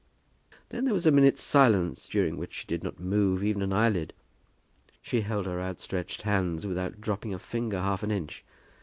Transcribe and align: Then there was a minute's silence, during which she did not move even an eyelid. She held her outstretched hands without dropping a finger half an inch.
Then 0.69 0.85
there 0.85 0.95
was 0.95 1.05
a 1.05 1.11
minute's 1.11 1.43
silence, 1.43 2.07
during 2.07 2.35
which 2.35 2.53
she 2.53 2.65
did 2.65 2.81
not 2.83 2.99
move 2.99 3.43
even 3.43 3.61
an 3.61 3.71
eyelid. 3.71 4.13
She 4.99 5.21
held 5.21 5.45
her 5.45 5.61
outstretched 5.61 6.23
hands 6.23 6.65
without 6.65 6.99
dropping 6.99 7.35
a 7.35 7.37
finger 7.37 7.77
half 7.79 8.01
an 8.01 8.09
inch. 8.09 8.43